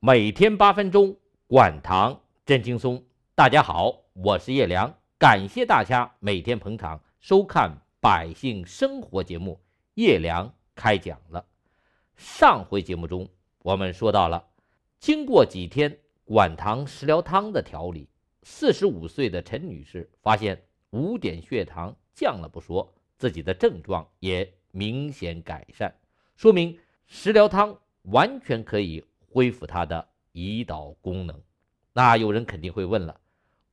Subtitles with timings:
[0.00, 1.16] 每天八分钟，
[1.48, 3.04] 管糖真轻松。
[3.34, 9.60] 大家好，我是叶良，感谢大家每天捧场收看百姓生活节目。
[9.94, 11.44] 叶良开讲了。
[12.14, 13.28] 上回节目中，
[13.64, 14.46] 我们说到了，
[15.00, 18.08] 经过几天管糖食疗汤的调理，
[18.44, 25.92] 四十五岁的陈女士发现五点血糖降了不说，自己的症状也明显改善，
[26.36, 26.78] 说明
[27.08, 29.04] 食疗汤完全可以。
[29.30, 31.40] 恢复它的胰岛功能，
[31.92, 33.20] 那有人肯定会问了：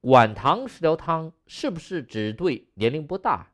[0.02, 3.52] 管糖食疗汤是不是只对年龄不大、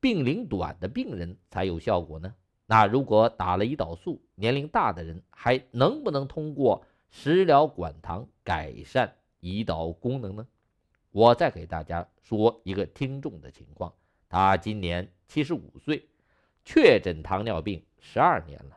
[0.00, 2.34] 病龄短的病人才有效果呢？
[2.66, 10.46] 那如果打了胰岛素，年龄大的人还能不能通过食疗管糖改善胰岛功能呢？
[11.12, 13.92] 我再给大家说一个听众的情况，
[14.28, 16.08] 他今年七十五岁，
[16.64, 18.76] 确诊糖尿病十二年了，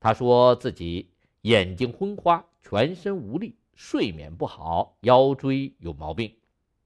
[0.00, 1.10] 他说自己。
[1.42, 6.36] 眼睛昏花，全身无力，睡眠不好，腰椎有毛病，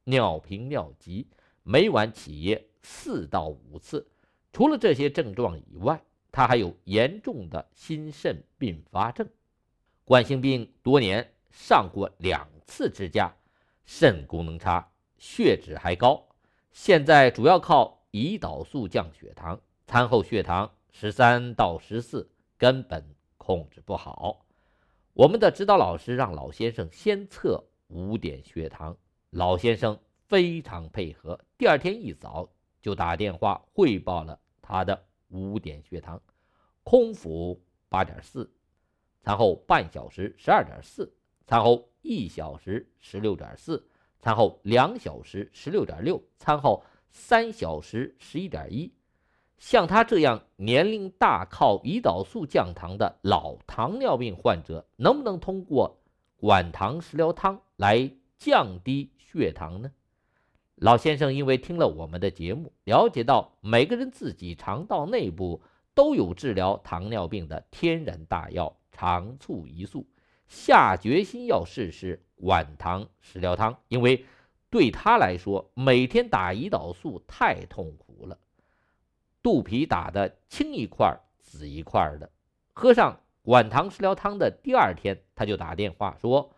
[0.04, 1.26] 尿频尿急，
[1.64, 4.06] 每晚起夜四到五次。
[4.52, 9.28] 除了这些症状以外，他还有严重的心肾并发症，
[10.04, 13.34] 冠心病多年，上过两次支架，
[13.84, 16.24] 肾功能差，血脂还高。
[16.70, 23.04] 现在主要靠胰岛素降血糖，餐后血糖十三到十四，根本
[23.36, 24.43] 控制不好。
[25.14, 28.96] 我们的指导老师让老先生先测五点血糖，
[29.30, 36.20] 老先生非常配合，第二天一早就打电话汇报了他的五点血糖，
[36.82, 38.52] 空腹八点四，
[39.22, 48.92] 餐后半小时十二点四，餐后一小时十六点四，餐后两小时十六点六，餐后三小时十一点一。
[49.64, 56.02] 像他这样年龄大、靠胰岛素降糖的老糖尿病患者，能不能通过
[56.36, 59.90] 管糖食疗汤来降低血糖呢？
[60.74, 65.62] 老先生因为听了我们的节目，了解到每个人自己肠道内部
[65.94, 70.06] 都有治疗糖尿病的天然大药肠促胰素，
[70.46, 74.26] 下决心要试试管糖食疗汤，因为
[74.68, 78.03] 对他来说，每天打胰岛素太痛苦。
[79.44, 82.30] 肚皮打的青一块紫一块的，
[82.72, 86.50] 喝上管糖食疗汤的第二天，他就打电话说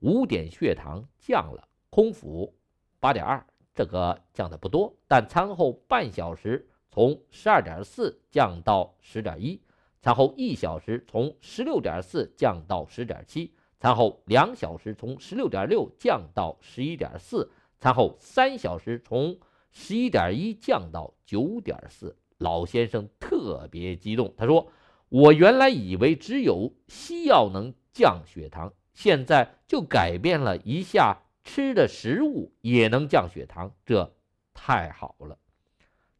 [0.00, 2.52] 五点血糖降了，空腹
[2.98, 9.62] 八点二，这个降的不多，但餐后半小时从十二点四降到十点一，
[10.00, 19.38] 餐后一小时从十六点四降到十点七，餐后两小时从十六点六降到十一点四，餐后三小时从
[19.70, 22.16] 十一点一降到九点四。
[22.42, 24.70] 老先生特别激动，他说
[25.08, 34.14] ：“我原来以为只有西药能降血糖，现在就改变了一下，吃的食物也能降血糖，这
[34.52, 35.38] 太好了。”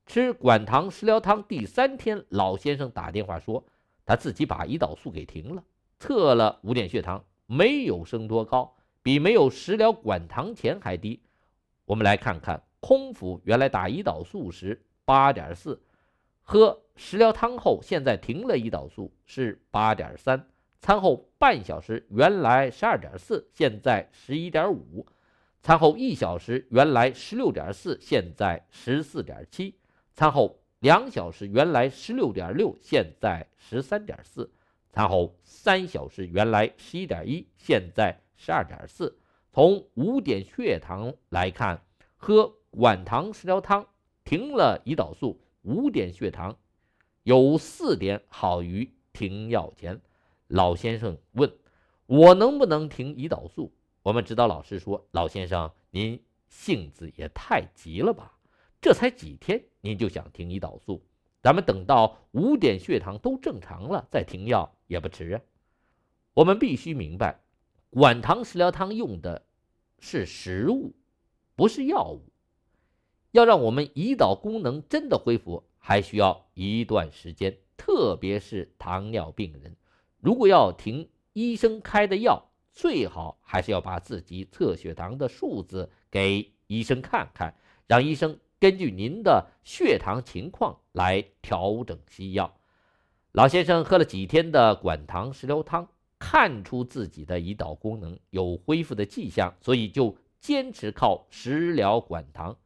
[0.07, 3.65] 吃管糖食疗汤第三天，老先生打电话说，
[4.05, 5.63] 他自己把胰岛素给停了，
[5.99, 11.23] 测了五点血糖，没有升多高，比没有食疗管糖前还低。
[11.85, 15.81] 我们来看看，空腹原来打胰岛素时八点四。
[16.43, 20.49] 喝食疗汤后，现在停了胰岛素是八点三，
[20.81, 25.07] 餐后半小时原来十二点四，现在十一点五，
[25.63, 29.77] 餐后一小时原来十六点四，现在十四点七，
[30.13, 34.51] 餐后两小时原来十六点六，现在十三点四，
[34.91, 39.17] 餐后三小时原来十一点一，现在十二点四。
[39.53, 41.81] 从五点血糖来看，
[42.17, 43.87] 喝管糖食疗汤
[44.25, 45.41] 停了胰岛素。
[45.63, 46.59] 五点血糖，
[47.23, 50.01] 有四点好于停药前。
[50.49, 51.53] 老先生问
[52.07, 53.73] 我能不能停胰岛素？
[54.03, 58.37] 我们指导老师说：“老先生，您性子也太急了吧？
[58.81, 61.05] 这才几天，您就想停胰岛素？
[61.41, 65.41] 咱们等到五点血糖都正常了再停药也不迟啊。”
[66.35, 67.41] 我们必须明白，
[67.91, 69.45] 管糖食疗汤用的
[70.01, 70.95] 是食物，
[71.55, 72.32] 不是药物。
[73.33, 77.59] 要让我们胰岛功能真的恢复，还需要一段时间。
[77.77, 79.75] 特别是糖尿病人，
[80.21, 87.57] 如果要停医生开的药，最好还是要把自己测血糖的数字给医生看看，
[87.89, 92.55] 让医生根据您的血糖情况来调整西药。
[93.33, 95.89] 老先生喝了几天的管糖食疗汤，
[96.19, 102.57] 看出自己的胰岛功能有恢复的迹象，所以就坚持靠食疗管糖。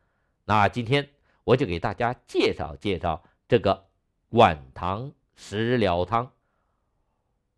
[0.48, 1.08] 那今天
[1.42, 3.88] 我就给大家介绍介绍这个
[4.28, 6.30] 管糖食疗汤。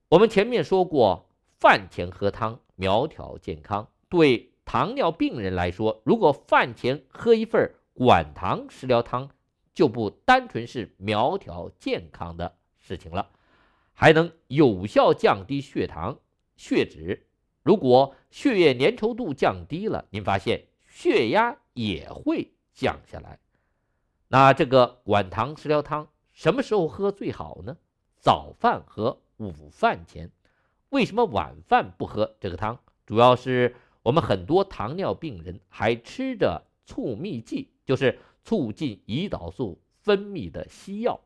[0.09, 1.29] 我们前面说过，
[1.61, 9.29] 饭前喝汤苗条健康，对糖尿病人来说，如果饭前喝一份管糖食疗汤，
[9.75, 13.29] 就不单纯是苗条健康的事情了，
[13.93, 16.19] 还能有效降低血糖、
[16.57, 17.27] 血脂。
[17.63, 23.41] 如果血液粘稠度降低了，您发现血压也会降下来。
[24.29, 27.77] 那这个管糖食疗汤什么时候喝最好呢？
[28.21, 30.31] 早饭和午饭前。
[30.91, 32.79] 为什么晚饭不喝这个汤？
[33.05, 41.21] 主要是我们很多糖尿病人还吃着促泌剂，就是促进胰岛素分泌的西药。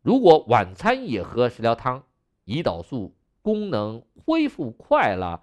[0.00, 2.04] 如果晚餐也喝食疗汤，
[2.46, 5.42] 胰岛素功能恢复快了，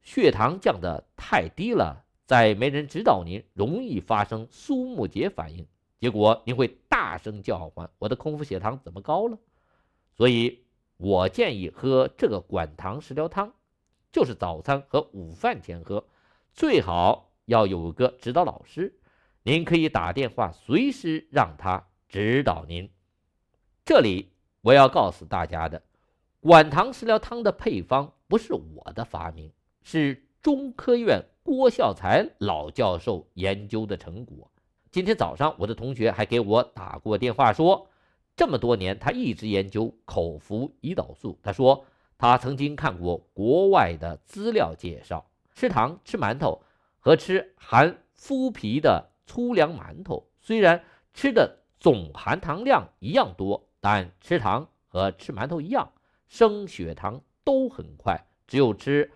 [0.00, 5.66] 血糖降得太低了，在没人指导您，容易发生苏木结反应，
[5.98, 9.38] 结果您会大声叫唤：“我的空腹血糖怎么高了？”
[10.16, 10.60] 所以。
[10.96, 13.52] 我建议喝这个管糖食疗汤，
[14.12, 16.06] 就是早餐和午饭前喝，
[16.52, 18.96] 最好要有个指导老师，
[19.42, 22.88] 您可以打电话随时让他指导您。
[23.84, 24.30] 这里
[24.60, 25.82] 我要告诉大家的，
[26.38, 34.50] 管糖食疗汤的配方不是我的发明，是中科院郭孝才老教授研究的成果。
[34.90, 37.86] 今天早上我的同学还给我打过电话说。
[38.34, 41.38] 这么多年，他一直研究口服胰岛素。
[41.42, 41.84] 他说，
[42.16, 46.62] 他曾经看过国外的资料介绍，吃糖吃馒头
[46.98, 50.82] 和吃含麸皮的粗粮馒头，虽然
[51.12, 55.92] 吃的总含糖量一样多，但吃糖和吃馒头一样，
[56.26, 58.26] 升血糖都很快。
[58.48, 59.12] 只有吃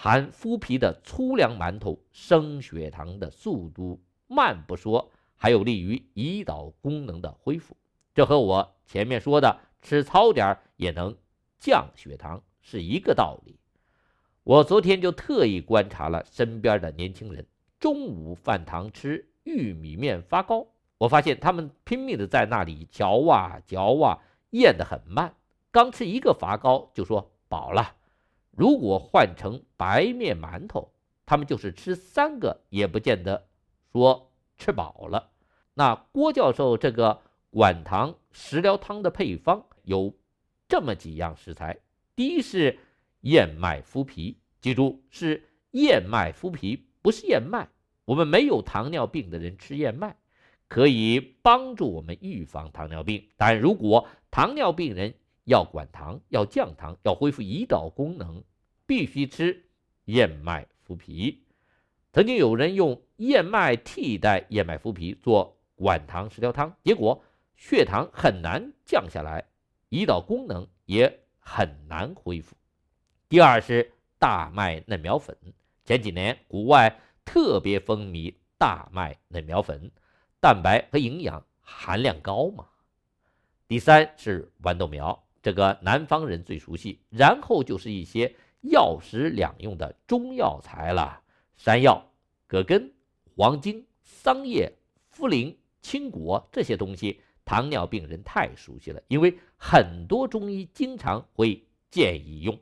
[0.00, 7.76] 含麸皮的粗粮馒头，升血糖的速度慢不说，还有利于胰岛功能的恢复。
[8.14, 11.16] 这和我前面说的吃糙点也能
[11.58, 13.58] 降血糖是一个道理。
[14.44, 17.44] 我昨天就特意观察了身边的年轻人，
[17.80, 20.64] 中午饭堂吃玉米面发糕，
[20.98, 25.34] 我发现他们拼命的在那里嚼啊嚼啊，咽得很慢，
[25.72, 27.96] 刚吃一个发糕就说饱了。
[28.58, 30.92] 如果换成白面馒头，
[31.24, 33.46] 他们就是吃三个也不见得
[33.92, 35.30] 说吃饱了。
[35.74, 37.22] 那郭教授这个。
[37.50, 40.14] 管糖食疗汤的配方有
[40.68, 41.78] 这么几样食材：
[42.14, 42.78] 第一是
[43.22, 47.66] 燕麦麸皮，记住是燕麦麸皮，不是燕麦。
[48.04, 50.14] 我们没有糖尿病的人吃燕麦，
[50.68, 53.26] 可以帮助我们预防糖尿病。
[53.38, 55.14] 但如果糖尿病人
[55.48, 58.44] 要管糖、要降糖、要恢复胰岛功能，
[58.86, 59.64] 必须吃
[60.04, 61.44] 燕麦麸皮。
[62.12, 67.24] 曾经有人用燕麦替代燕麦麸皮做管糖食疗汤，结果。
[67.60, 69.44] 血糖很难降下来，
[69.90, 72.54] 胰岛功能也很难恢复。
[73.28, 75.36] 第二是大麦嫩苗粉，
[75.84, 79.90] 前几年国外特别风靡大麦嫩苗粉，
[80.38, 82.64] 蛋白和营养含量高嘛。
[83.66, 87.00] 第三是豌豆苗，这个南方人最熟悉。
[87.10, 91.22] 然后就是一些药食两用的中药材了，
[91.56, 92.10] 山药、
[92.46, 92.92] 葛根、
[93.36, 94.72] 黄精、桑叶、
[95.14, 97.20] 茯苓、青果这些东西。
[97.44, 102.58] 糖尿病人太熟悉了，因为很多中医经常会建议用。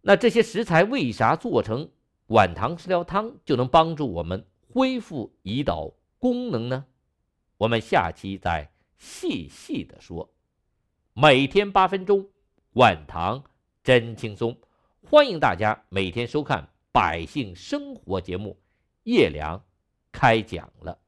[0.00, 1.88] 那这些食材为啥做成
[2.26, 6.86] 管糖食疗汤就能帮助我们恢复胰岛功能呢？
[7.56, 10.28] 我们下期再细细的说。
[11.20, 12.28] 每天八分钟，
[12.74, 13.42] 晚唐
[13.82, 14.56] 真轻松。
[15.02, 18.56] 欢迎大家每天收看《百姓生活》节目，
[19.02, 19.60] 叶良
[20.12, 21.00] 开讲了。